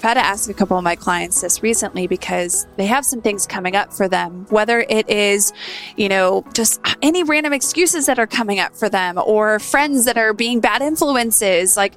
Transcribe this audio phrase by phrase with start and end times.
[0.00, 3.20] I've had to ask a couple of my clients this recently because they have some
[3.20, 5.52] things coming up for them, whether it is,
[5.94, 10.16] you know, just any random excuses that are coming up for them or friends that
[10.16, 11.76] are being bad influences.
[11.76, 11.92] Like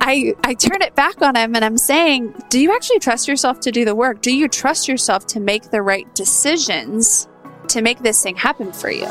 [0.00, 3.58] I, I turn it back on them and I'm saying, do you actually trust yourself
[3.62, 4.22] to do the work?
[4.22, 7.26] Do you trust yourself to make the right decisions
[7.70, 9.08] to make this thing happen for you?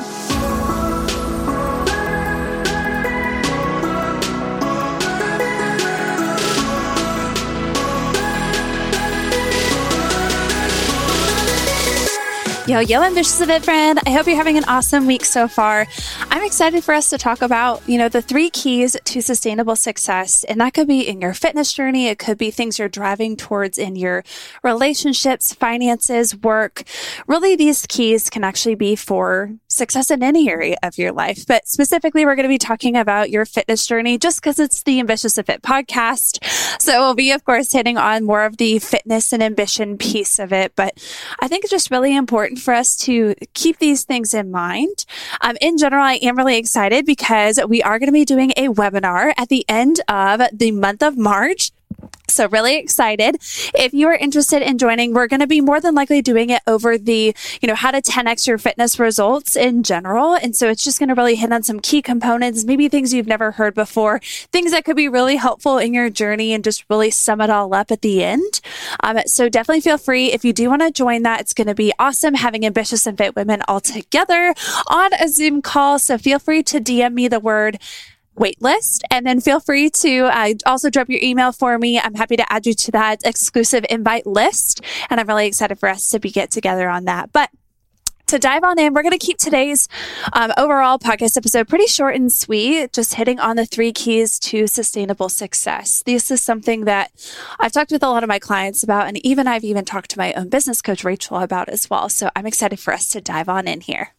[12.67, 13.97] Yo, yo, ambitious and fit friend.
[14.05, 15.87] I hope you're having an awesome week so far.
[16.23, 20.43] I'm excited for us to talk about, you know, the three keys to sustainable success.
[20.43, 22.07] And that could be in your fitness journey.
[22.07, 24.25] It could be things you're driving towards in your
[24.63, 26.83] relationships, finances, work.
[27.25, 31.45] Really, these keys can actually be for success in any area of your life.
[31.47, 34.99] But specifically, we're going to be talking about your fitness journey just because it's the
[34.99, 36.43] Ambitious and Fit podcast.
[36.81, 40.51] So we'll be, of course, hitting on more of the fitness and ambition piece of
[40.51, 40.73] it.
[40.75, 41.01] But
[41.39, 45.05] I think it's just really important important for us to keep these things in mind.
[45.41, 48.67] Um, in general, I am really excited because we are going to be doing a
[48.67, 51.71] webinar at the end of the month of March.
[52.29, 53.37] So really excited.
[53.73, 56.61] If you are interested in joining, we're going to be more than likely doing it
[56.67, 60.35] over the, you know, how to 10x your fitness results in general.
[60.35, 63.27] And so it's just going to really hit on some key components, maybe things you've
[63.27, 64.19] never heard before,
[64.51, 67.73] things that could be really helpful in your journey and just really sum it all
[67.73, 68.61] up at the end.
[69.01, 71.39] Um, so definitely feel free if you do want to join that.
[71.39, 74.53] It's going to be awesome having ambitious and fit women all together
[74.87, 75.97] on a Zoom call.
[75.97, 77.79] So feel free to DM me the word
[78.37, 79.01] waitlist.
[79.11, 81.99] And then feel free to uh, also drop your email for me.
[81.99, 84.81] I'm happy to add you to that exclusive invite list.
[85.09, 87.31] And I'm really excited for us to be get together on that.
[87.31, 87.49] But
[88.27, 89.87] to dive on in, we're going to keep today's
[90.33, 94.67] um, overall podcast episode pretty short and sweet, just hitting on the three keys to
[94.67, 96.03] sustainable success.
[96.05, 97.11] This is something that
[97.57, 100.17] I've talked with a lot of my clients about, and even I've even talked to
[100.17, 102.09] my own business coach, Rachel, about as well.
[102.09, 104.16] So I'm excited for us to dive on in here.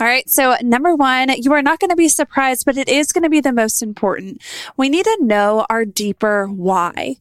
[0.00, 0.28] All right.
[0.30, 3.28] So number one, you are not going to be surprised, but it is going to
[3.28, 4.40] be the most important.
[4.76, 7.16] We need to know our deeper why.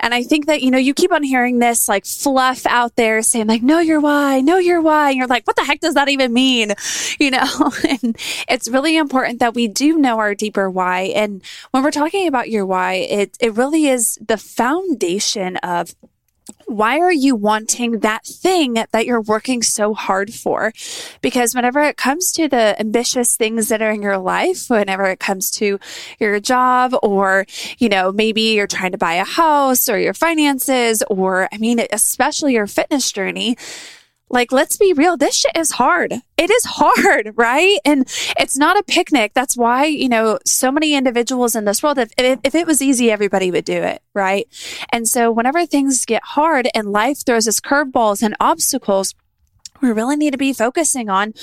[0.00, 3.20] And I think that, you know, you keep on hearing this like fluff out there
[3.20, 5.10] saying like, know your why, know your why.
[5.10, 6.72] And you're like, what the heck does that even mean?
[7.18, 8.16] You know, and
[8.48, 11.12] it's really important that we do know our deeper why.
[11.14, 15.94] And when we're talking about your why, it, it really is the foundation of
[16.72, 20.72] why are you wanting that thing that you're working so hard for?
[21.20, 25.20] Because whenever it comes to the ambitious things that are in your life, whenever it
[25.20, 25.78] comes to
[26.18, 27.46] your job or,
[27.78, 31.80] you know, maybe you're trying to buy a house or your finances or, I mean,
[31.92, 33.56] especially your fitness journey,
[34.32, 35.16] like, let's be real.
[35.16, 36.14] This shit is hard.
[36.36, 37.78] It is hard, right?
[37.84, 39.32] And it's not a picnic.
[39.34, 42.82] That's why, you know, so many individuals in this world, if, if, if it was
[42.82, 44.48] easy, everybody would do it, right?
[44.92, 49.14] And so whenever things get hard and life throws us curveballs and obstacles,
[49.82, 51.34] we really need to be focusing on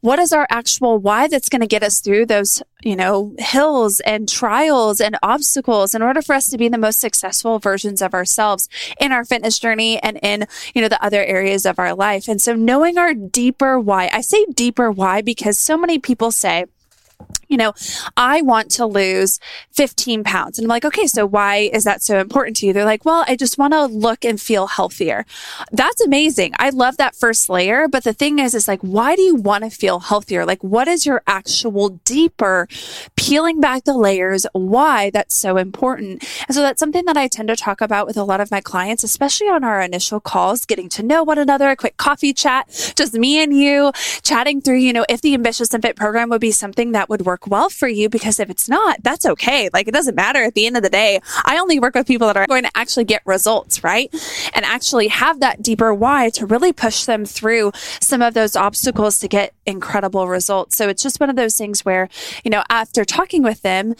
[0.00, 4.00] what is our actual why that's going to get us through those, you know, hills
[4.00, 8.14] and trials and obstacles in order for us to be the most successful versions of
[8.14, 8.68] ourselves
[9.00, 12.28] in our fitness journey and in, you know, the other areas of our life.
[12.28, 16.66] And so knowing our deeper why, I say deeper why because so many people say,
[17.48, 17.72] you know,
[18.16, 19.40] I want to lose
[19.72, 20.58] 15 pounds.
[20.58, 22.72] And I'm like, okay, so why is that so important to you?
[22.72, 25.24] They're like, well, I just want to look and feel healthier.
[25.72, 26.52] That's amazing.
[26.58, 27.88] I love that first layer.
[27.88, 30.44] But the thing is, is like, why do you want to feel healthier?
[30.44, 32.68] Like, what is your actual deeper
[33.16, 34.46] peeling back the layers?
[34.52, 36.24] Why that's so important.
[36.46, 38.60] And so that's something that I tend to talk about with a lot of my
[38.60, 42.92] clients, especially on our initial calls, getting to know one another, a quick coffee chat,
[42.96, 43.92] just me and you
[44.22, 47.24] chatting through, you know, if the ambitious and fit program would be something that would
[47.24, 49.68] work well for you because if it's not, that's okay.
[49.72, 51.20] Like it doesn't matter at the end of the day.
[51.44, 54.12] I only work with people that are going to actually get results, right?
[54.54, 59.18] And actually have that deeper why to really push them through some of those obstacles
[59.20, 60.76] to get incredible results.
[60.76, 62.08] So it's just one of those things where,
[62.44, 63.94] you know, after talking with them,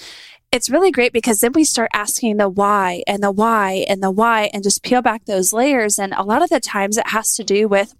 [0.50, 4.10] it's really great because then we start asking the why and the why and the
[4.10, 5.98] why and just peel back those layers.
[5.98, 7.94] And a lot of the times it has to do with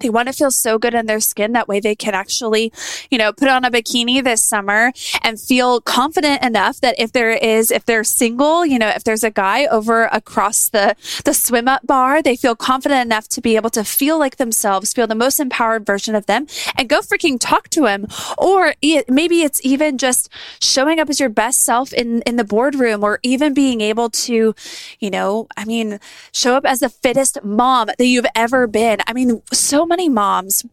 [0.00, 1.52] they want to feel so good in their skin.
[1.52, 2.72] That way they can actually,
[3.10, 7.30] you know, put on a bikini this summer and feel confident enough that if there
[7.30, 11.68] is, if they're single, you know, if there's a guy over across the, the swim
[11.68, 15.14] up bar, they feel confident enough to be able to feel like themselves, feel the
[15.14, 16.46] most empowered version of them
[16.76, 18.06] and go freaking talk to him.
[18.38, 20.28] Or it, maybe it's even just
[20.60, 24.54] showing up as your best self in, in the boardroom or even being able to,
[24.98, 26.00] you know, I mean,
[26.32, 28.98] show up as the fittest mom that you've ever been.
[29.06, 30.64] I mean, so many moms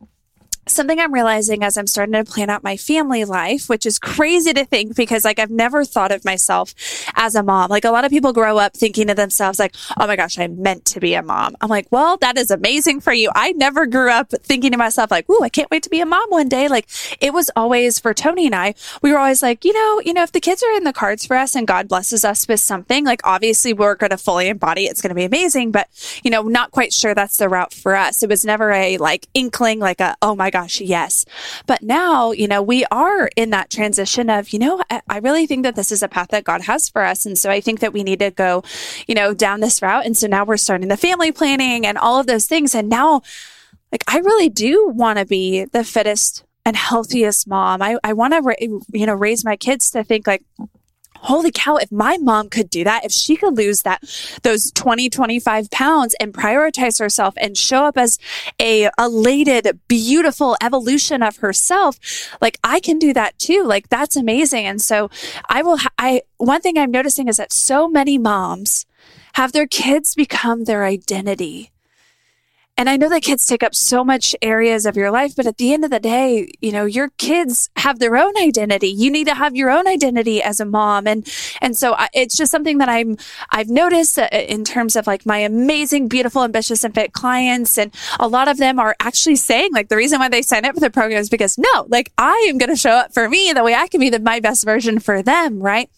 [0.68, 4.54] something I'm realizing as I'm starting to plan out my family life, which is crazy
[4.54, 6.74] to think because like I've never thought of myself
[7.16, 7.70] as a mom.
[7.70, 10.62] Like a lot of people grow up thinking to themselves like, "Oh my gosh, I'm
[10.62, 13.86] meant to be a mom." I'm like, "Well, that is amazing for you." I never
[13.86, 16.50] grew up thinking to myself like, "Ooh, I can't wait to be a mom one
[16.50, 16.88] day." Like
[17.20, 20.24] it was always for Tony and I, we were always like, "You know, you know,
[20.24, 23.06] if the kids are in the cards for us and God blesses us with something,
[23.06, 25.90] like obviously we're going to fully embody it's going to be amazing, but
[26.24, 29.28] you know, not quite sure that's the route for us." It was never a like
[29.34, 31.26] inkling like a, "Oh my gosh, yes."
[31.66, 35.48] But now, you know, we are in that transition of, you know, I, I really
[35.48, 37.26] think that this is a path that God has for us.
[37.26, 38.64] And so I think that we need to go,
[39.08, 40.06] you know, down this route.
[40.06, 42.74] And so now we're starting the family planning and all of those things.
[42.76, 43.22] And now,
[43.92, 47.82] like, I really do want to be the fittest and healthiest mom.
[47.82, 50.46] I, I want to, ra- you know, raise my kids to think like,
[51.24, 54.02] holy cow, if my mom could do that, if she could lose that,
[54.44, 58.20] those 20, 25 pounds and prioritize herself and show up as
[58.60, 62.00] a elated, beautiful evolution of herself,
[62.42, 63.64] like I can do that too.
[63.64, 64.66] Like that's amazing.
[64.66, 65.10] And so
[65.50, 68.86] I will, I, one thing I'm noticing is that so many moms
[69.34, 71.73] have their kids become their identity.
[72.76, 75.58] And I know that kids take up so much areas of your life, but at
[75.58, 78.88] the end of the day, you know, your kids have their own identity.
[78.88, 81.06] You need to have your own identity as a mom.
[81.06, 81.32] And,
[81.62, 83.18] and so I, it's just something that I'm,
[83.52, 87.78] I've noticed uh, in terms of like my amazing, beautiful, ambitious and fit clients.
[87.78, 90.74] And a lot of them are actually saying like the reason why they sign up
[90.74, 93.54] for the program is because no, like I am going to show up for me
[93.54, 95.60] the way I can be the, my best version for them.
[95.60, 95.92] Right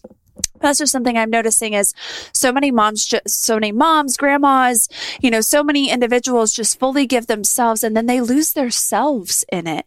[0.60, 1.94] that's just something I'm noticing is
[2.34, 4.88] so many moms, so many moms, grandmas,
[5.22, 9.46] you know, so many individuals just fully give themselves and then they lose their selves
[9.52, 9.86] in it.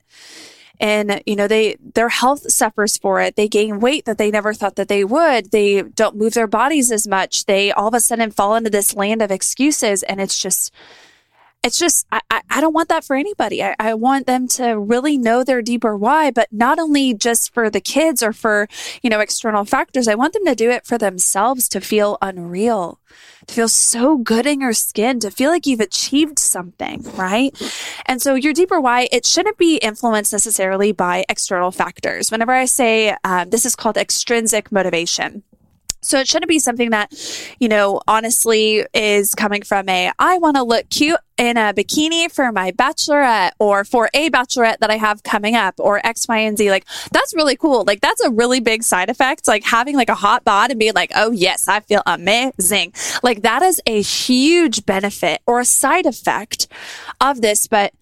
[0.81, 3.35] And, you know, they, their health suffers for it.
[3.35, 5.51] They gain weight that they never thought that they would.
[5.51, 7.47] They don't move their bodies as much.
[7.47, 10.73] They all of a sudden fall into this land of excuses and it's just,
[11.65, 13.63] it's just, I, I don't want that for anybody.
[13.63, 17.69] I, I want them to really know their deeper why, but not only just for
[17.69, 18.69] the kids or for,
[19.03, 20.07] you know, external factors.
[20.07, 23.01] I want them to do it for themselves to feel unreal,
[23.49, 27.51] to feel so good in your skin, to feel like you've achieved something, right?
[28.07, 32.31] And so your deeper why, it shouldn't be influenced necessarily by external factors.
[32.31, 35.43] Whenever I say, um, this is called extrinsic motivation.
[36.01, 37.13] So it shouldn't be something that,
[37.59, 42.31] you know, honestly is coming from a, I want to look cute in a bikini
[42.31, 46.39] for my bachelorette or for a bachelorette that I have coming up or X, Y,
[46.39, 46.71] and Z.
[46.71, 47.85] Like that's really cool.
[47.85, 49.47] Like that's a really big side effect.
[49.49, 52.93] Like having like a hot bod and being like, oh yes, I feel amazing.
[53.23, 56.69] Like that is a huge benefit or a side effect
[57.21, 57.67] of this.
[57.67, 57.93] But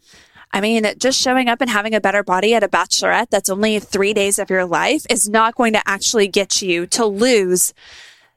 [0.56, 3.78] I mean, just showing up and having a better body at a bachelorette that's only
[3.78, 7.74] three days of your life is not going to actually get you to lose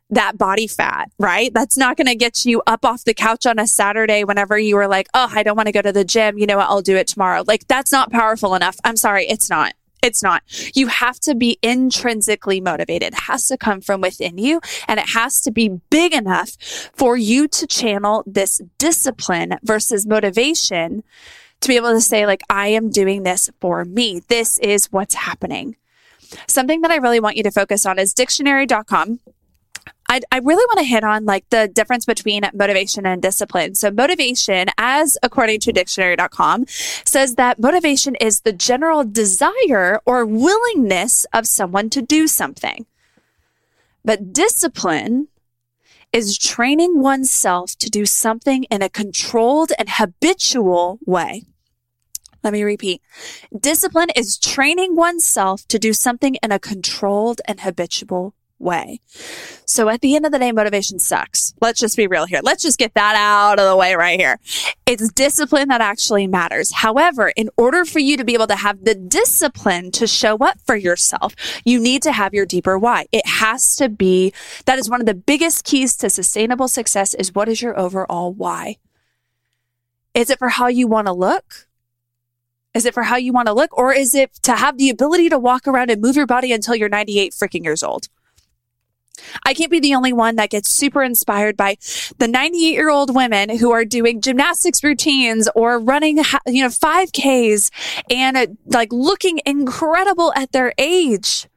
[0.10, 1.54] that body fat, right?
[1.54, 4.76] That's not going to get you up off the couch on a Saturday whenever you
[4.76, 6.38] were like, oh, I don't want to go to the gym.
[6.38, 6.68] You know what?
[6.68, 7.46] I'll do it tomorrow.
[7.48, 8.76] Like, that's not powerful enough.
[8.84, 9.26] I'm sorry.
[9.26, 9.74] It's not.
[10.04, 10.44] It's not.
[10.76, 13.14] You have to be intrinsically motivated.
[13.14, 16.52] It has to come from within you and it has to be big enough
[16.94, 21.04] for you to channel this discipline versus motivation
[21.62, 24.22] to be able to say, like, I am doing this for me.
[24.28, 25.76] This is what's happening.
[26.48, 29.20] Something that I really want you to focus on is dictionary.com.
[30.08, 33.76] I, I really want to hit on like the difference between motivation and discipline.
[33.76, 41.26] So motivation, as according to dictionary.com, says that motivation is the general desire or willingness
[41.32, 42.88] of someone to do something.
[44.04, 45.28] But discipline
[46.12, 51.44] is training oneself to do something in a controlled and habitual way.
[52.44, 53.02] Let me repeat.
[53.58, 59.00] Discipline is training oneself to do something in a controlled and habitual way.
[59.66, 61.54] So at the end of the day, motivation sucks.
[61.62, 62.42] Let's just be real here.
[62.44, 64.40] Let's just get that out of the way right here.
[64.86, 66.74] It's discipline that actually matters.
[66.74, 70.60] However, in order for you to be able to have the discipline to show up
[70.66, 73.06] for yourself, you need to have your deeper why.
[73.12, 74.34] It has to be,
[74.66, 78.34] that is one of the biggest keys to sustainable success is what is your overall
[78.34, 78.78] why?
[80.14, 81.69] Is it for how you want to look?
[82.74, 83.76] Is it for how you want to look?
[83.78, 86.76] Or is it to have the ability to walk around and move your body until
[86.76, 88.08] you're 98 freaking years old?
[89.46, 91.78] I can't be the only one that gets super inspired by
[92.20, 97.72] the 98 year old women who are doing gymnastics routines or running, you know, 5Ks
[98.10, 101.48] and uh, like looking incredible at their age.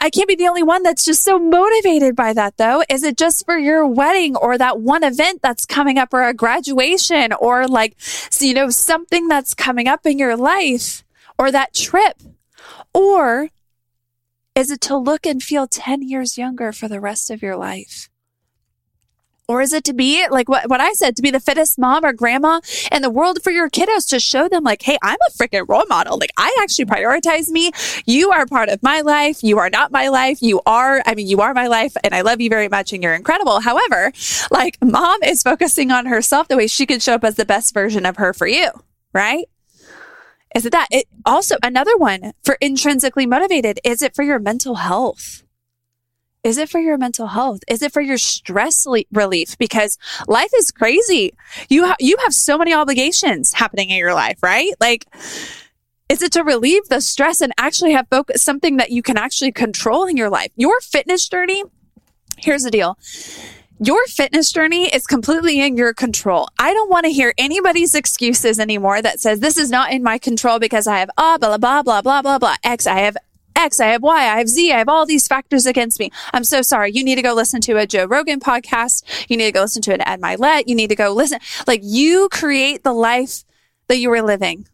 [0.00, 2.82] I can't be the only one that's just so motivated by that though.
[2.90, 6.34] Is it just for your wedding or that one event that's coming up or a
[6.34, 7.96] graduation or like,
[8.38, 11.04] you know, something that's coming up in your life
[11.38, 12.20] or that trip?
[12.92, 13.48] Or
[14.54, 18.10] is it to look and feel 10 years younger for the rest of your life?
[19.48, 22.04] Or is it to be like what, what I said, to be the fittest mom
[22.04, 22.60] or grandma
[22.92, 25.86] in the world for your kiddos to show them like, Hey, I'm a freaking role
[25.88, 26.18] model.
[26.18, 27.72] Like I actually prioritize me.
[28.04, 29.42] You are part of my life.
[29.42, 30.42] You are not my life.
[30.42, 33.02] You are, I mean, you are my life and I love you very much and
[33.02, 33.60] you're incredible.
[33.60, 34.12] However,
[34.50, 37.72] like mom is focusing on herself the way she can show up as the best
[37.72, 38.68] version of her for you,
[39.14, 39.46] right?
[40.54, 40.88] Is it that?
[40.90, 43.80] It also another one for intrinsically motivated.
[43.82, 45.42] Is it for your mental health?
[46.44, 47.60] Is it for your mental health?
[47.68, 49.58] Is it for your stress le- relief?
[49.58, 51.32] Because life is crazy.
[51.68, 54.72] You ha- you have so many obligations happening in your life, right?
[54.80, 55.06] Like,
[56.08, 59.52] is it to relieve the stress and actually have focus something that you can actually
[59.52, 60.50] control in your life?
[60.56, 61.64] Your fitness journey.
[62.38, 62.96] Here's the deal.
[63.80, 66.48] Your fitness journey is completely in your control.
[66.58, 70.18] I don't want to hear anybody's excuses anymore that says this is not in my
[70.18, 72.86] control because I have ah, blah, blah, blah, blah, blah, blah, X.
[72.86, 73.16] I have
[73.58, 76.10] X, I have Y, I have Z, I have all these factors against me.
[76.32, 76.92] I'm so sorry.
[76.92, 79.02] You need to go listen to a Joe Rogan podcast.
[79.28, 80.64] You need to go listen to an Ed Mylett.
[80.68, 81.40] You need to go listen.
[81.66, 83.44] Like you create the life
[83.88, 84.68] that you were living.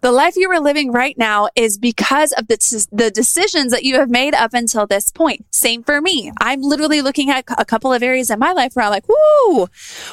[0.00, 3.96] The life you are living right now is because of the, the decisions that you
[3.96, 5.44] have made up until this point.
[5.50, 6.32] Same for me.
[6.40, 9.68] I'm literally looking at a couple of areas in my life where I'm like, whoo,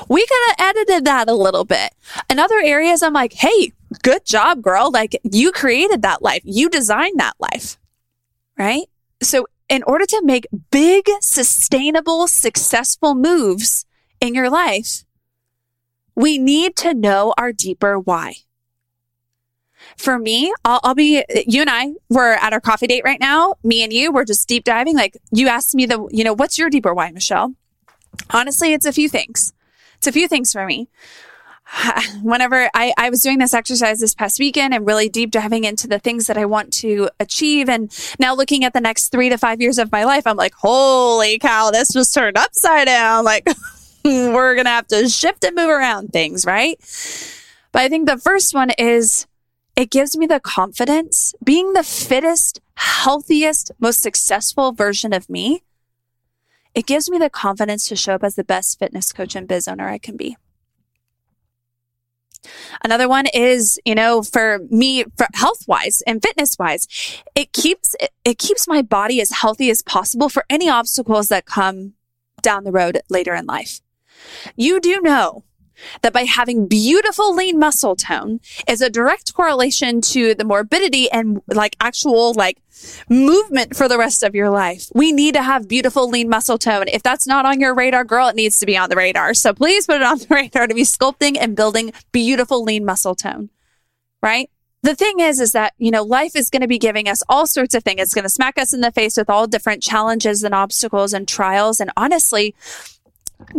[0.09, 1.95] we could have edited that a little bit.
[2.29, 3.71] In other areas, I'm like, hey,
[4.03, 4.91] good job, girl.
[4.91, 6.41] Like you created that life.
[6.43, 7.77] You designed that life
[8.59, 8.87] right?
[9.21, 13.85] So in order to make big, sustainable, successful moves
[14.21, 15.05] in your life,
[16.13, 18.35] we need to know our deeper why.
[19.95, 23.55] For me, I'll, I'll, be, you and I, we're at our coffee date right now.
[23.63, 24.95] Me and you, we're just deep diving.
[24.95, 27.55] Like you asked me the, you know, what's your deeper why, Michelle?
[28.31, 29.53] Honestly, it's a few things.
[29.97, 30.89] It's a few things for me.
[32.21, 35.87] whenever I, I was doing this exercise this past weekend and really deep diving into
[35.87, 37.69] the things that I want to achieve.
[37.69, 40.53] And now looking at the next three to five years of my life, I'm like,
[40.53, 43.25] holy cow, this was turned upside down.
[43.25, 43.47] Like,
[44.03, 46.77] we're going to have to shift and move around things, right?
[47.71, 49.27] But I think the first one is
[49.75, 55.63] it gives me the confidence being the fittest, healthiest, most successful version of me.
[56.75, 59.67] It gives me the confidence to show up as the best fitness coach and biz
[59.67, 60.37] owner I can be.
[62.83, 66.87] Another one is, you know, for me, for health wise and fitness wise,
[67.35, 71.45] it keeps, it, it keeps my body as healthy as possible for any obstacles that
[71.45, 71.93] come
[72.41, 73.81] down the road later in life.
[74.55, 75.43] You do know
[76.01, 81.41] that by having beautiful lean muscle tone is a direct correlation to the morbidity and
[81.47, 82.61] like actual like
[83.09, 84.87] movement for the rest of your life.
[84.93, 86.87] We need to have beautiful lean muscle tone.
[86.87, 89.33] If that's not on your radar, girl, it needs to be on the radar.
[89.33, 93.15] So please put it on the radar to be sculpting and building beautiful lean muscle
[93.15, 93.49] tone,
[94.21, 94.49] right?
[94.81, 97.45] The thing is, is that, you know, life is going to be giving us all
[97.45, 97.99] sorts of things.
[97.99, 101.27] It's going to smack us in the face with all different challenges and obstacles and
[101.27, 101.81] trials.
[101.81, 102.55] And honestly,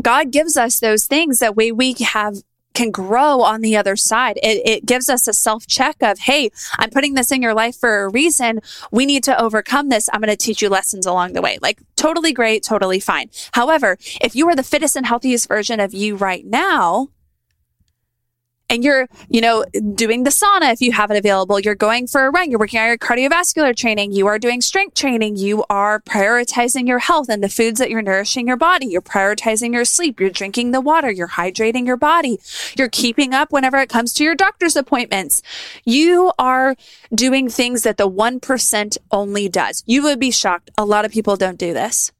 [0.00, 2.36] God gives us those things that way we have
[2.74, 4.38] can grow on the other side.
[4.42, 7.76] It, it gives us a self check of, Hey, I'm putting this in your life
[7.76, 8.60] for a reason.
[8.90, 10.08] We need to overcome this.
[10.12, 11.58] I'm going to teach you lessons along the way.
[11.60, 13.30] Like totally great, totally fine.
[13.52, 17.08] However, if you are the fittest and healthiest version of you right now,
[18.70, 21.58] and you're, you know, doing the sauna if you have it available.
[21.58, 22.50] You're going for a run.
[22.50, 24.12] You're working on your cardiovascular training.
[24.12, 25.36] You are doing strength training.
[25.36, 28.86] You are prioritizing your health and the foods that you're nourishing your body.
[28.86, 30.20] You're prioritizing your sleep.
[30.20, 31.10] You're drinking the water.
[31.10, 32.38] You're hydrating your body.
[32.78, 35.42] You're keeping up whenever it comes to your doctor's appointments.
[35.84, 36.76] You are
[37.12, 39.82] doing things that the 1% only does.
[39.86, 40.70] You would be shocked.
[40.78, 42.12] A lot of people don't do this.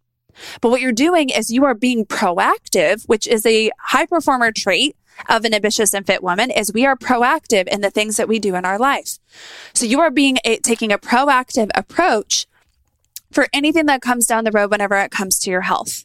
[0.61, 4.97] But what you're doing is you are being proactive, which is a high performer trait
[5.29, 8.39] of an ambitious and fit woman is we are proactive in the things that we
[8.39, 9.19] do in our life.
[9.75, 12.47] So you are being a, taking a proactive approach
[13.31, 16.05] for anything that comes down the road whenever it comes to your health.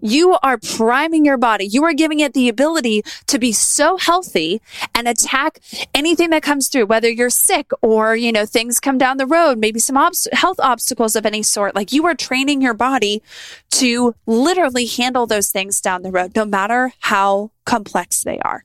[0.00, 1.64] You are priming your body.
[1.64, 4.60] You are giving it the ability to be so healthy
[4.94, 5.60] and attack
[5.94, 9.58] anything that comes through, whether you're sick or, you know, things come down the road,
[9.58, 9.96] maybe some
[10.32, 11.74] health obstacles of any sort.
[11.74, 13.22] Like you are training your body
[13.70, 18.64] to literally handle those things down the road, no matter how complex they are.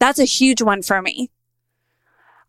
[0.00, 1.30] That's a huge one for me.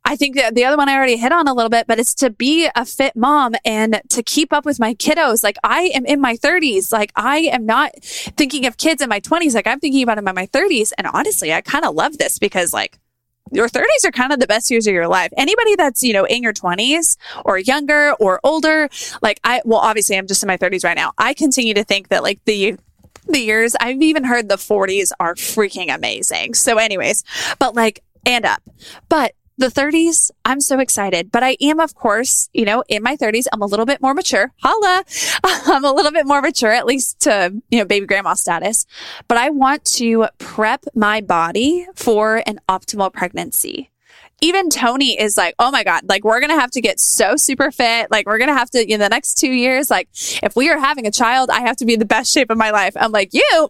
[0.06, 2.14] I think that the other one I already hit on a little bit, but it's
[2.16, 5.44] to be a fit mom and to keep up with my kiddos.
[5.44, 6.94] Like I am in my 30s.
[6.94, 9.56] Like I am not thinking of kids in my 20s.
[9.56, 10.94] Like I'm thinking about them in my 30s.
[10.98, 13.00] And honestly, I kind of love this because like
[13.52, 15.32] your 30s are kind of the best years of your life.
[15.38, 18.90] Anybody that's, you know, in your 20s or younger or older,
[19.24, 21.14] like I, well, obviously I'm just in my 30s right now.
[21.18, 22.78] I continue to think that like the
[23.28, 23.76] the years.
[23.80, 26.54] I've even heard the 40s are freaking amazing.
[26.54, 27.24] So anyways,
[27.58, 28.62] but like, and up.
[29.10, 33.16] But the 30s, I'm so excited, but I am, of course, you know, in my
[33.16, 34.52] 30s, I'm a little bit more mature.
[34.62, 35.04] Holla.
[35.44, 38.86] I'm a little bit more mature, at least to, you know, baby grandma status,
[39.28, 43.92] but I want to prep my body for an optimal pregnancy
[44.42, 47.36] even Tony is like, oh my God, like we're going to have to get so
[47.36, 48.12] super fit.
[48.12, 50.10] Like we're going to have to, in the next two years, like
[50.44, 52.58] if we are having a child, I have to be in the best shape of
[52.58, 52.96] my life.
[53.00, 53.70] I'm like, you,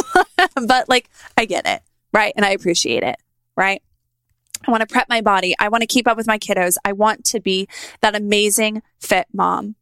[0.66, 1.82] but like I get it.
[2.12, 2.32] Right.
[2.34, 3.16] And I appreciate it.
[3.56, 3.82] Right.
[4.66, 5.54] I want to prep my body.
[5.58, 6.76] I want to keep up with my kiddos.
[6.84, 7.68] I want to be
[8.00, 9.76] that amazing fit mom.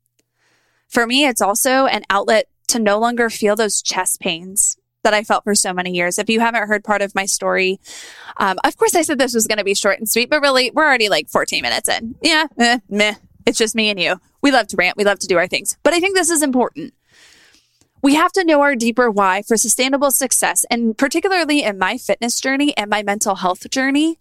[0.89, 5.23] For me, it's also an outlet to no longer feel those chest pains that I
[5.23, 6.19] felt for so many years.
[6.19, 7.79] If you haven't heard part of my story,
[8.39, 10.71] um, of course I said this was going to be short and sweet, but really
[10.73, 12.17] we're already like 14 minutes in.
[12.23, 13.15] Yeah, eh, meh.
[13.47, 14.21] It's just me and you.
[14.41, 14.97] We love to rant.
[14.97, 16.95] We love to do our things, but I think this is important.
[18.03, 20.67] We have to know our deeper why for sustainable success.
[20.71, 24.19] And particularly in my fitness journey and my mental health journey,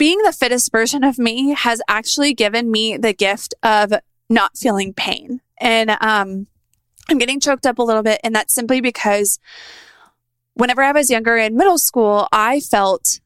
[0.00, 3.92] being the fittest version of me has actually given me the gift of
[4.30, 5.42] not feeling pain.
[5.58, 6.46] And, um,
[7.10, 8.18] I'm getting choked up a little bit.
[8.24, 9.38] And that's simply because
[10.54, 13.20] whenever I was younger in middle school, I felt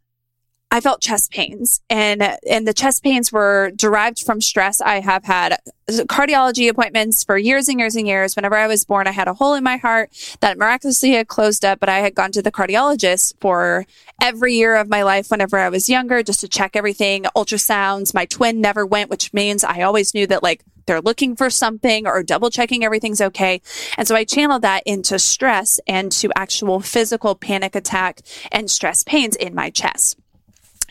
[0.75, 4.81] I felt chest pains and, and the chest pains were derived from stress.
[4.81, 5.57] I have had
[5.89, 8.35] cardiology appointments for years and years and years.
[8.35, 11.65] Whenever I was born, I had a hole in my heart that miraculously had closed
[11.65, 13.87] up, but I had gone to the cardiologist for
[14.21, 17.23] every year of my life whenever I was younger just to check everything.
[17.37, 18.13] Ultrasounds.
[18.13, 22.05] My twin never went, which means I always knew that like they're looking for something
[22.05, 23.63] or double checking everything's okay.
[23.97, 29.05] And so I channeled that into stress and to actual physical panic attack and stress
[29.05, 30.19] pains in my chest.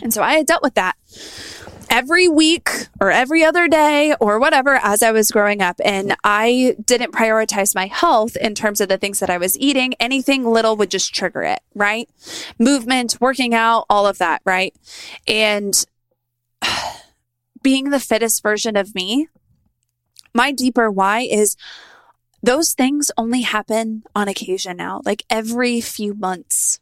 [0.01, 0.95] And so I had dealt with that
[1.89, 5.79] every week or every other day or whatever as I was growing up.
[5.85, 9.93] And I didn't prioritize my health in terms of the things that I was eating.
[9.99, 12.09] Anything little would just trigger it, right?
[12.57, 14.75] Movement, working out, all of that, right?
[15.27, 15.85] And
[17.61, 19.27] being the fittest version of me,
[20.33, 21.55] my deeper why is
[22.41, 26.79] those things only happen on occasion now, like every few months.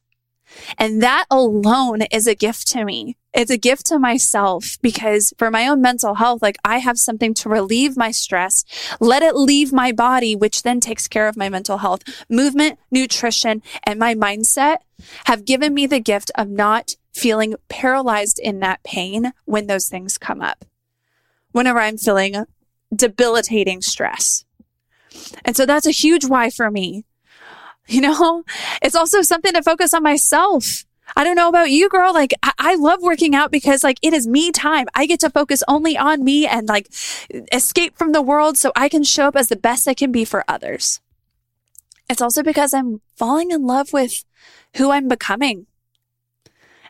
[0.78, 3.18] And that alone is a gift to me.
[3.34, 7.34] It's a gift to myself because for my own mental health, like I have something
[7.36, 8.66] to relieve my stress,
[9.00, 12.02] let it leave my body, which then takes care of my mental health.
[12.30, 14.78] Movement, nutrition, and my mindset
[15.26, 20.18] have given me the gift of not feeling paralyzed in that pain when those things
[20.18, 20.66] come up.
[21.52, 22.46] Whenever I'm feeling
[22.94, 24.46] debilitating stress.
[25.44, 27.06] And so that's a huge why for me
[27.96, 28.44] you know,
[28.82, 30.86] it's also something to focus on myself.
[31.18, 32.14] I don't know about you, girl.
[32.14, 34.88] Like, I-, I, love working out because like it is me time.
[34.96, 36.88] I get to focus only on me and like
[37.52, 40.24] escape from the world so I can show up as the best I can be
[40.24, 41.02] for others.
[42.10, 44.24] It's also because I'm falling in love with
[44.78, 45.66] who I'm becoming.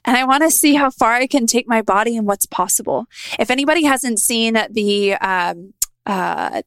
[0.05, 3.05] And I want to see how far I can take my body and what's possible.
[3.39, 5.73] If anybody hasn't seen the, um,
[6.05, 6.61] uh,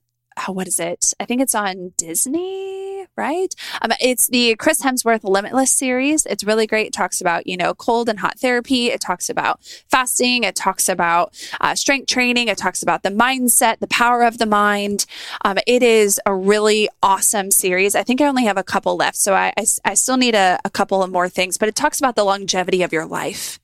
[0.49, 1.13] what is it?
[1.21, 2.84] I think it's on Disney,
[3.17, 3.55] right?
[3.83, 6.27] Um, it's the Chris Hemsworth Limitless series.
[6.27, 6.89] It's really great.
[6.89, 8.91] It talks about, you know, cold and hot therapy.
[8.91, 10.45] It talks about fasting.
[10.45, 12.49] It talks about uh, strength training.
[12.49, 15.07] It talks about the mindset, the power of the mind.
[15.45, 17.95] Um, it is a really awesome series.
[17.95, 20.59] I think I only have a couple left, so I, I, I still need a,
[20.65, 23.61] a couple of more things, but it talks about the longevity of your life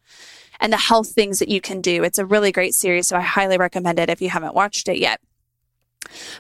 [0.61, 2.05] and the health things that you can do.
[2.05, 4.99] It's a really great series, so I highly recommend it if you haven't watched it
[4.99, 5.21] yet.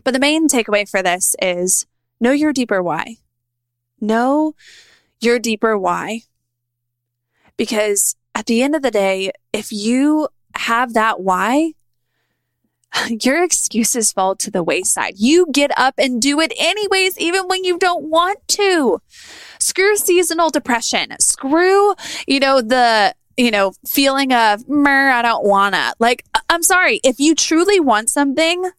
[0.04, 1.86] But the main takeaway for this is
[2.20, 3.16] know your deeper why.
[4.00, 4.54] Know
[5.20, 6.22] your deeper why.
[7.56, 11.72] Because at the end of the day, if you have that why,
[13.08, 15.14] your excuses fall to the wayside.
[15.16, 19.00] You get up and do it anyways, even when you don't want to.
[19.58, 21.14] Screw seasonal depression.
[21.20, 21.94] Screw,
[22.26, 25.92] you know, the, you know, feeling of, I don't wanna.
[25.98, 27.00] Like, I'm sorry.
[27.04, 28.70] If you truly want something,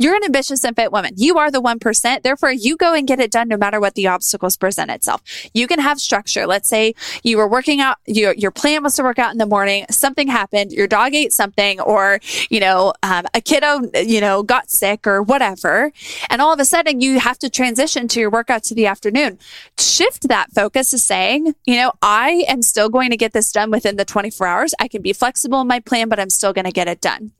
[0.00, 1.12] you're an ambitious and fit woman.
[1.18, 2.22] You are the 1%.
[2.22, 5.22] Therefore, you go and get it done no matter what the obstacles present itself.
[5.52, 6.46] You can have structure.
[6.46, 9.44] Let's say you were working out, your, your plan was to work out in the
[9.44, 9.84] morning.
[9.90, 10.72] Something happened.
[10.72, 15.22] Your dog ate something or, you know, um, a kiddo, you know, got sick or
[15.22, 15.92] whatever.
[16.30, 19.38] And all of a sudden you have to transition to your workout to the afternoon.
[19.78, 23.70] Shift that focus to saying, you know, I am still going to get this done
[23.70, 24.74] within the 24 hours.
[24.80, 27.32] I can be flexible in my plan, but I'm still going to get it done.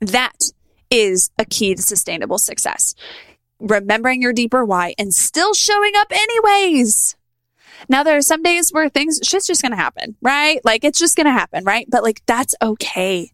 [0.00, 0.52] That
[0.90, 2.94] is a key to sustainable success.
[3.60, 7.16] Remembering your deeper why and still showing up anyways.
[7.88, 10.60] Now there are some days where things, shit's just to happen, right?
[10.64, 11.86] Like it's just to happen, right?
[11.88, 13.32] But like that's okay.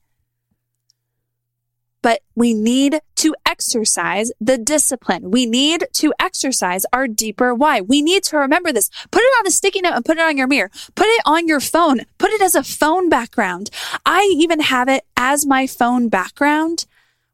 [2.03, 5.31] but we need to exercise the discipline.
[5.33, 7.81] We need to exercise our deeper why.
[7.81, 8.91] We need to remember this.
[9.11, 10.71] Put it on a sticky note and put it on your mirror.
[10.95, 12.03] Put it on your phone.
[12.19, 13.71] Put it as a phone background.
[14.05, 16.87] I even have it as my phone background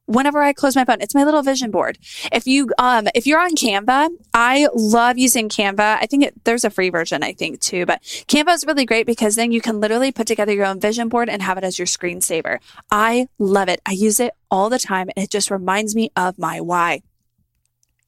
[0.07, 1.01] whenever I close my phone.
[1.01, 1.99] It's my little vision board.
[2.33, 5.99] If you, um, if you're on Canva, I love using Canva.
[6.01, 9.07] I think it, there's a free version, I think too, but Canva is really great
[9.07, 11.79] because then you can literally put together your own vision board and have it as
[11.79, 12.59] your screensaver.
[12.91, 13.81] I love it.
[13.87, 17.03] I use it all the time and it just reminds me of my why.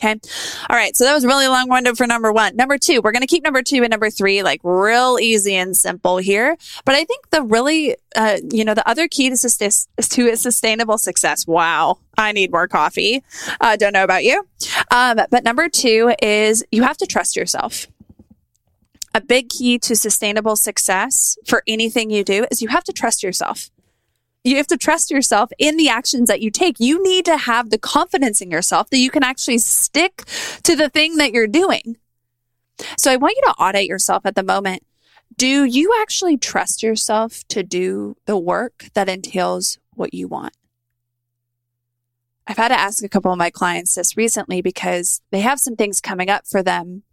[0.05, 0.21] Okay.
[0.69, 0.95] All right.
[0.97, 2.57] So that was really long window for number one.
[2.57, 5.75] Number two, we're going to keep number two and number three like real easy and
[5.75, 6.57] simple here.
[6.85, 10.99] But I think the really, uh, you know, the other key to, sus- to sustainable
[10.99, 11.47] success.
[11.47, 11.99] Wow.
[12.19, 13.25] I need more coffee.
[13.61, 14.47] Uh, don't know about you.
[14.91, 17.87] Um, but number two is you have to trust yourself.
[19.15, 23.23] A big key to sustainable success for anything you do is you have to trust
[23.23, 23.71] yourself.
[24.45, 26.79] You have to trust yourself in the actions that you take.
[26.79, 30.25] You need to have the confidence in yourself that you can actually stick
[30.65, 31.97] to the thing that you're doing.
[32.99, 34.85] So I want you to audit yourself at the moment.
[35.37, 40.55] Do you actually trust yourself to do the work that entails what you want?
[42.47, 45.77] I've had to ask a couple of my clients this recently because they have some
[45.77, 47.05] things coming up for them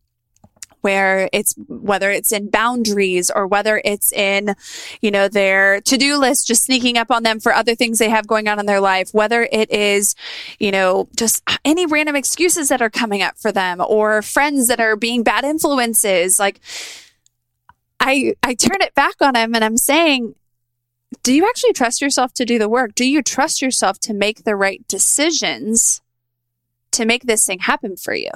[0.82, 4.56] where it's whether it's in boundaries or whether it's in,
[5.02, 8.28] you know, their to-do list just sneaking up on them for other things they have
[8.28, 10.16] going on in their life, whether it is,
[10.60, 14.80] you know, just any random excuses that are coming up for them or friends that
[14.80, 16.40] are being bad influences.
[16.40, 16.60] Like
[18.00, 20.36] I I turn it back on them and I'm saying,
[21.24, 22.96] do you actually trust yourself to do the work?
[22.96, 26.02] Do you trust yourself to make the right decisions
[26.92, 28.32] to make this thing happen for you?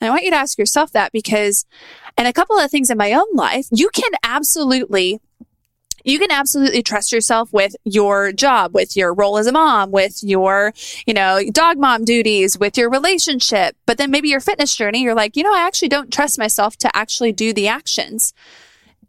[0.00, 1.66] And I want you to ask yourself that because,
[2.16, 5.20] and a couple of things in my own life, you can absolutely
[6.04, 10.22] you can absolutely trust yourself with your job, with your role as a mom, with
[10.22, 10.72] your,
[11.06, 13.76] you know, dog mom duties, with your relationship.
[13.86, 16.76] But then maybe your fitness journey, you're like, you know, I actually don't trust myself
[16.78, 18.32] to actually do the actions.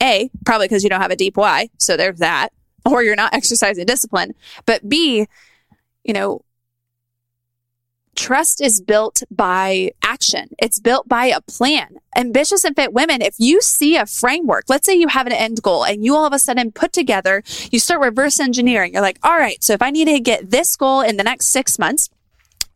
[0.02, 1.70] A, probably because you don't have a deep why.
[1.78, 2.50] So there's that.
[2.86, 4.34] Or you're not exercising discipline.
[4.66, 5.28] But B,
[6.04, 6.44] you know,
[8.22, 10.50] Trust is built by action.
[10.60, 11.98] It's built by a plan.
[12.16, 15.64] Ambitious and fit women, if you see a framework, let's say you have an end
[15.64, 18.94] goal and you all of a sudden put together, you start reverse engineering.
[18.94, 21.48] You're like, all right, so if I need to get this goal in the next
[21.48, 22.12] six months,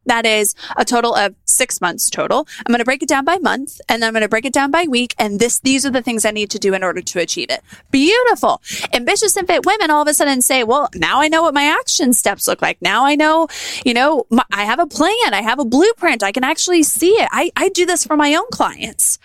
[0.05, 2.47] that is a total of six months total.
[2.59, 4.53] I'm going to break it down by month and then I'm going to break it
[4.53, 5.13] down by week.
[5.17, 7.61] And this, these are the things I need to do in order to achieve it.
[7.91, 8.61] Beautiful.
[8.93, 11.63] Ambitious and fit women all of a sudden say, well, now I know what my
[11.63, 12.81] action steps look like.
[12.81, 13.47] Now I know,
[13.85, 15.33] you know, my, I have a plan.
[15.33, 16.23] I have a blueprint.
[16.23, 17.29] I can actually see it.
[17.31, 19.19] I, I do this for my own clients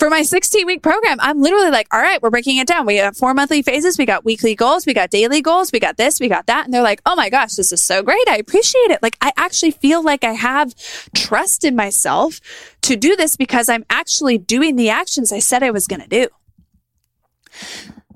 [0.00, 2.86] for my 16 week program, I'm literally like, all right, we're breaking it down.
[2.86, 3.98] We have four monthly phases.
[3.98, 4.86] We got weekly goals.
[4.86, 5.70] We got daily goals.
[5.72, 6.18] We got this.
[6.18, 6.64] We got that.
[6.64, 8.26] And they're like, oh my gosh, this is so great.
[8.26, 9.02] I appreciate it.
[9.02, 10.74] Like, I actually feel like I have
[11.14, 12.40] trust in myself
[12.80, 16.08] to do this because I'm actually doing the actions I said I was going to
[16.08, 16.28] do.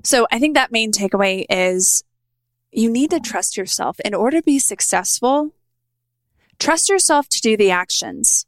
[0.03, 2.03] So I think that main takeaway is
[2.71, 5.53] you need to trust yourself in order to be successful.
[6.57, 8.47] Trust yourself to do the actions.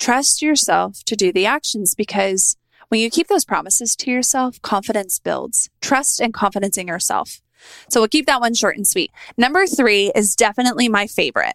[0.00, 2.56] Trust yourself to do the actions because
[2.88, 5.68] when you keep those promises to yourself, confidence builds.
[5.82, 7.42] Trust and confidence in yourself.
[7.90, 9.12] So we'll keep that one short and sweet.
[9.36, 11.52] Number three is definitely my favorite.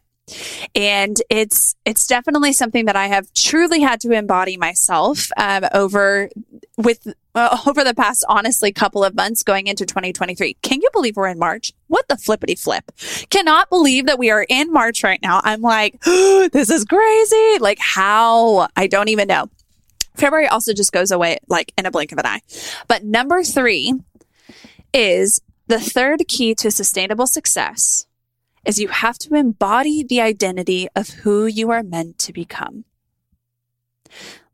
[0.73, 6.29] And it's, it's definitely something that I have truly had to embody myself, um, over
[6.77, 10.55] with, uh, over the past, honestly, couple of months going into 2023.
[10.61, 11.73] Can you believe we're in March?
[11.87, 12.91] What the flippity flip?
[13.29, 15.41] Cannot believe that we are in March right now.
[15.43, 17.59] I'm like, oh, this is crazy.
[17.59, 18.67] Like how?
[18.75, 19.49] I don't even know.
[20.15, 22.41] February also just goes away like in a blink of an eye.
[22.87, 23.93] But number three
[24.93, 28.04] is the third key to sustainable success
[28.65, 32.85] is you have to embody the identity of who you are meant to become.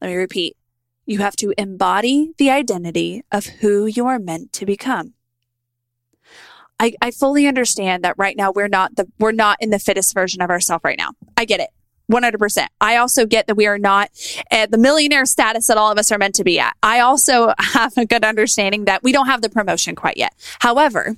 [0.01, 0.57] Let me repeat.
[1.05, 5.13] You have to embody the identity of who you are meant to become.
[6.79, 10.13] I, I fully understand that right now we're not the, we're not in the fittest
[10.13, 11.11] version of ourselves right now.
[11.37, 11.69] I get it.
[12.11, 12.67] 100%.
[12.81, 14.09] I also get that we are not
[14.49, 16.75] at the millionaire status that all of us are meant to be at.
[16.83, 20.33] I also have a good understanding that we don't have the promotion quite yet.
[20.59, 21.15] However,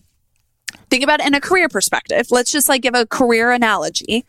[0.90, 2.28] think about it in a career perspective.
[2.30, 4.26] Let's just like give a career analogy.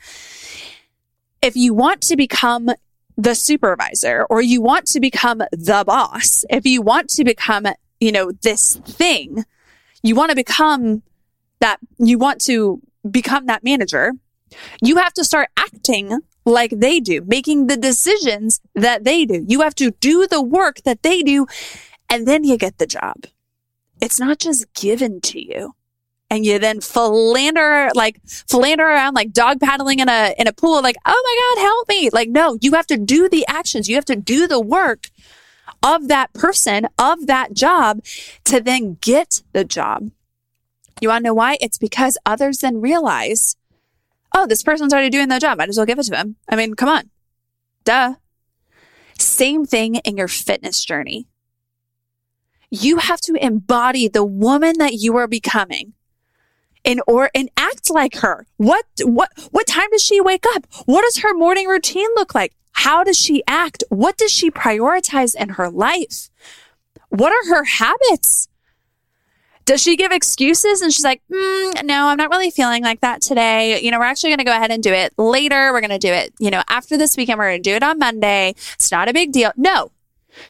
[1.43, 2.71] If you want to become
[3.17, 7.67] the supervisor or you want to become the boss, if you want to become,
[8.01, 9.45] you know, this thing,
[10.03, 11.03] you want to become
[11.61, 14.13] that, you want to become that manager,
[14.83, 19.45] you have to start acting like they do, making the decisions that they do.
[19.47, 21.47] You have to do the work that they do,
[22.11, 23.25] and then you get the job.
[24.01, 25.75] It's not just given to you.
[26.35, 30.83] And you then philander, like philander around like dog paddling in a, in a pool,
[30.83, 31.23] like, oh
[31.55, 32.11] my God, help me.
[32.11, 33.89] Like, no, you have to do the actions.
[33.89, 35.11] You have to do the work
[35.81, 38.01] of that person, of that job
[38.47, 40.11] to then get the job.
[41.01, 41.57] You want to know why?
[41.61, 43.55] It's because others then realize,
[44.35, 45.59] oh, this person's already doing the job.
[45.59, 46.35] Might as well give it to him.
[46.49, 47.11] I mean, come on.
[47.85, 48.17] Duh.
[49.21, 51.29] Same thing in your fitness journey.
[52.71, 55.93] You have to embody the woman that you are becoming
[56.85, 58.47] and or and act like her.
[58.57, 60.67] What what what time does she wake up?
[60.87, 62.55] What does her morning routine look like?
[62.73, 63.85] How does she act?
[63.89, 66.29] What does she prioritize in her life?
[67.09, 68.49] What are her habits?
[69.65, 70.83] Does she give excuses?
[70.83, 73.81] And she's like, mm, no, I'm not really feeling like that today.
[73.81, 75.73] You know, we're actually going to go ahead and do it later.
[75.73, 77.39] We're going to do it, you know, after this weekend.
[77.39, 78.51] We're going to do it on Monday.
[78.75, 79.53] It's not a big deal.
[79.57, 79.93] No,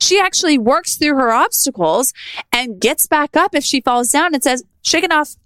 [0.00, 2.12] she actually works through her obstacles
[2.52, 5.36] and gets back up if she falls down and says, shake it off.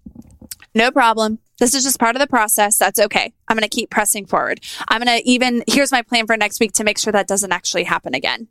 [0.74, 1.38] No problem.
[1.58, 2.78] This is just part of the process.
[2.78, 3.32] That's okay.
[3.48, 4.60] I'm going to keep pressing forward.
[4.88, 7.52] I'm going to even, here's my plan for next week to make sure that doesn't
[7.52, 8.48] actually happen again.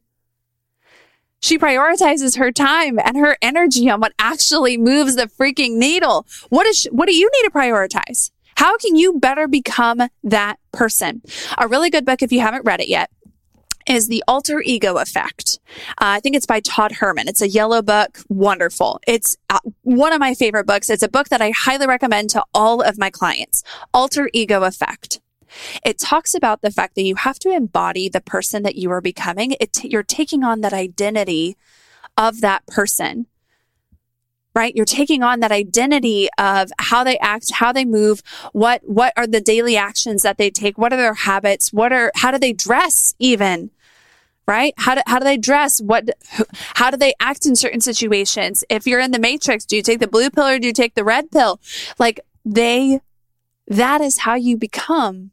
[1.40, 6.26] She prioritizes her time and her energy on what actually moves the freaking needle.
[6.50, 8.32] What is, what do you need to prioritize?
[8.56, 11.22] How can you better become that person?
[11.60, 13.12] A really good book, if you haven't read it yet,
[13.88, 15.60] is The Alter Ego Effect.
[15.92, 17.28] Uh, I think it's by Todd Herman.
[17.28, 18.20] It's a yellow book.
[18.30, 19.00] Wonderful.
[19.08, 20.90] It's uh, one of my favorite books.
[20.90, 23.64] It's a book that I highly recommend to all of my clients.
[23.94, 25.22] Alter Ego Effect.
[25.86, 29.02] It talks about the fact that you have to embody the person that you are
[29.02, 29.56] becoming.
[29.72, 31.56] T- you're taking on that identity
[32.18, 33.28] of that person
[34.58, 34.76] right?
[34.76, 38.24] You're taking on that identity of how they act, how they move,
[38.54, 40.80] what, what are the daily actions that they take?
[40.80, 41.72] What are their habits?
[41.72, 43.70] What are, how do they dress even?
[44.48, 44.74] Right?
[44.78, 45.82] How do, how do they dress?
[45.82, 46.10] What,
[46.76, 48.64] how do they act in certain situations?
[48.70, 50.96] If you're in the matrix, do you take the blue pill or do you take
[50.96, 51.60] the red pill?
[52.00, 53.02] Like they,
[53.68, 55.32] that is how you become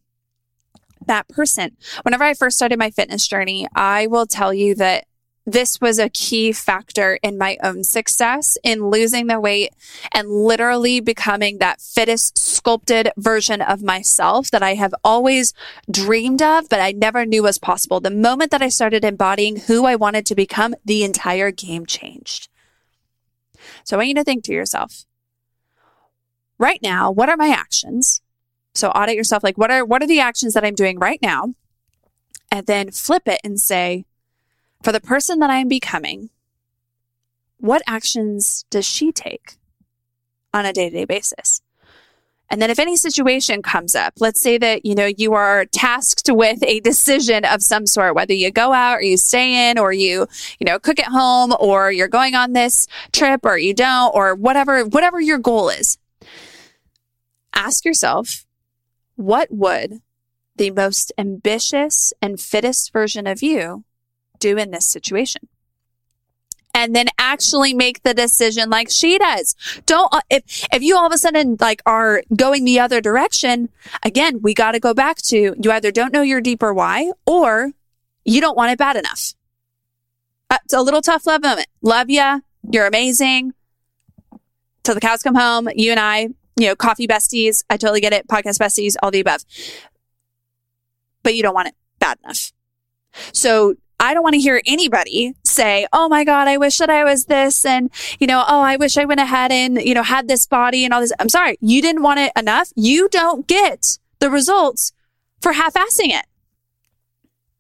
[1.07, 1.77] that person.
[2.03, 5.07] Whenever I first started my fitness journey, I will tell you that
[5.47, 9.75] this was a key factor in my own success in losing the weight
[10.13, 15.53] and literally becoming that fittest sculpted version of myself that I have always
[15.91, 18.01] dreamed of, but I never knew was possible.
[18.01, 22.49] The moment that I started embodying who I wanted to become, the entire game changed.
[23.85, 25.05] So I want you to think to yourself,
[26.59, 28.23] right now, what are my actions?
[28.75, 31.55] So audit yourself, like what are, what are the actions that I'm doing right now?
[32.51, 34.07] And then flip it and say,
[34.85, 36.29] for the person that I am becoming,
[37.57, 39.57] what actions does she take
[40.53, 41.63] on a day to day basis?
[42.51, 46.29] And then if any situation comes up, let's say that, you know, you are tasked
[46.31, 49.95] with a decision of some sort, whether you go out or you stay in or
[49.95, 50.29] you,
[50.61, 54.35] you know, cook at home or you're going on this trip or you don't or
[54.35, 55.97] whatever, whatever your goal is.
[57.55, 58.45] Ask yourself,
[59.17, 60.03] what would
[60.57, 63.85] the most ambitious and fittest version of you
[64.49, 65.49] do in this situation?
[66.75, 69.55] and then actually make the decision like she does.
[69.87, 73.69] Don't, uh, if, if you all of a sudden like are going the other direction,
[74.03, 77.71] again, we got to go back to you either don't know your deeper why or
[78.25, 79.35] you don't want it bad enough.
[80.51, 81.69] Uh, it's a little tough love moment.
[81.81, 82.41] Love ya.
[82.69, 83.55] You're amazing.
[84.83, 85.69] Till the cows come home.
[85.75, 87.65] You and I, you know, coffee besties.
[87.71, 88.27] I totally get it.
[88.27, 89.45] Podcast besties, all the above.
[91.23, 92.53] But you don't want it bad enough.
[93.33, 97.05] So I don't want to hear anybody say, Oh my God, I wish that I
[97.05, 97.65] was this.
[97.65, 100.85] And, you know, oh, I wish I went ahead and, you know, had this body
[100.85, 101.13] and all this.
[101.19, 101.57] I'm sorry.
[101.61, 102.71] You didn't want it enough.
[102.75, 104.93] You don't get the results
[105.41, 106.27] for half-assing it.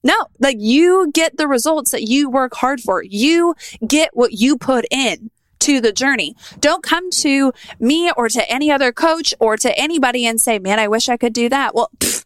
[0.02, 3.02] No, like you get the results that you work hard for.
[3.02, 3.54] You
[3.86, 6.36] get what you put in to the journey.
[6.60, 10.78] Don't come to me or to any other coach or to anybody and say, man,
[10.78, 11.74] I wish I could do that.
[11.74, 12.23] Well, pfft,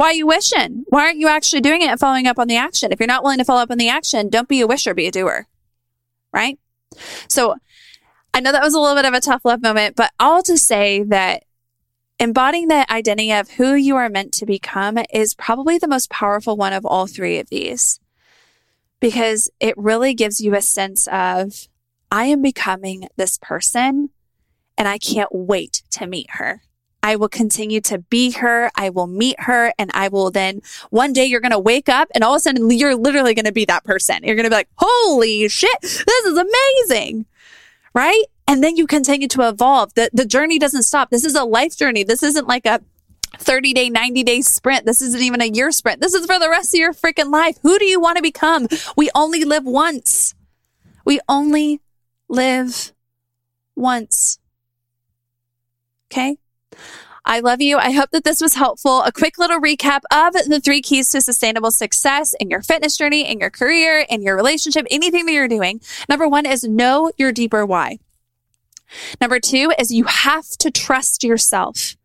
[0.00, 0.86] why are you wishing?
[0.88, 2.90] Why aren't you actually doing it and following up on the action?
[2.90, 5.06] If you're not willing to follow up on the action, don't be a wisher, be
[5.06, 5.46] a doer.
[6.32, 6.58] Right?
[7.28, 7.56] So
[8.32, 10.56] I know that was a little bit of a tough love moment, but all to
[10.56, 11.42] say that
[12.18, 16.56] embodying the identity of who you are meant to become is probably the most powerful
[16.56, 18.00] one of all three of these
[19.00, 21.68] because it really gives you a sense of,
[22.10, 24.08] I am becoming this person
[24.78, 26.62] and I can't wait to meet her.
[27.02, 28.70] I will continue to be her.
[28.76, 32.08] I will meet her and I will then one day you're going to wake up
[32.14, 34.22] and all of a sudden you're literally going to be that person.
[34.22, 37.26] You're going to be like, holy shit, this is amazing.
[37.94, 38.24] Right.
[38.46, 39.94] And then you continue to evolve.
[39.94, 41.10] The, the journey doesn't stop.
[41.10, 42.04] This is a life journey.
[42.04, 42.80] This isn't like a
[43.38, 44.86] 30 day, 90 day sprint.
[44.86, 46.00] This isn't even a year sprint.
[46.00, 47.58] This is for the rest of your freaking life.
[47.62, 48.68] Who do you want to become?
[48.96, 50.34] We only live once.
[51.04, 51.80] We only
[52.28, 52.92] live
[53.74, 54.38] once.
[56.12, 56.36] Okay.
[57.24, 57.76] I love you.
[57.76, 59.02] I hope that this was helpful.
[59.02, 63.30] A quick little recap of the three keys to sustainable success in your fitness journey,
[63.30, 65.80] in your career, in your relationship, anything that you're doing.
[66.08, 67.98] Number one is know your deeper why.
[69.20, 71.96] Number two is you have to trust yourself.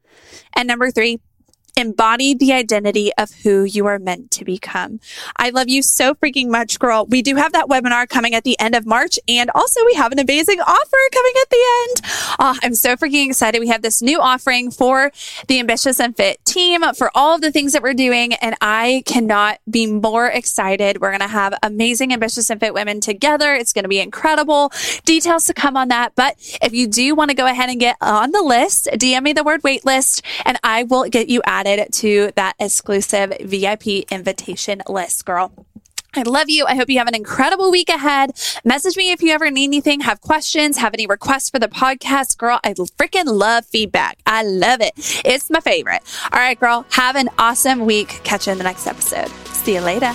[0.54, 1.19] And number three,
[1.78, 5.00] embody the identity of who you are meant to become.
[5.36, 7.06] I love you so freaking much, girl.
[7.06, 9.20] We do have that webinar coming at the end of March.
[9.28, 12.02] And also we have an amazing offer coming at the end.
[12.40, 13.60] Oh, I'm so freaking excited.
[13.60, 15.12] We have this new offering for
[15.48, 18.34] the ambitious and fit team for all of the things that we're doing.
[18.36, 21.02] And I cannot be more excited.
[21.02, 23.54] We're going to have amazing ambitious and fit women together.
[23.54, 24.72] It's going to be incredible.
[25.04, 26.16] Details to come on that.
[26.16, 29.34] But if you do want to go ahead and get on the list, DM me
[29.34, 34.82] the word waitlist and I will get you added added to that exclusive VIP invitation
[34.88, 35.51] list, girl.
[36.15, 36.65] I love you.
[36.65, 38.32] I hope you have an incredible week ahead.
[38.63, 42.38] Message me if you ever need anything, have questions, have any requests for the podcast.
[42.38, 44.17] Girl, I freaking love feedback.
[44.25, 44.93] I love it.
[45.25, 46.01] It's my favorite.
[46.32, 48.21] All right, girl, have an awesome week.
[48.23, 49.30] Catch you in the next episode.
[49.47, 50.13] See you later.